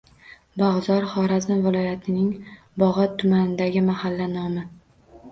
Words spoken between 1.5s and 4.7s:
viloyatining Bog‘ot tumanidagi mahalla nomi.